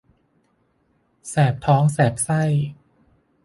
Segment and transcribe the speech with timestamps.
[1.29, 2.43] แสบท้องแสบไส้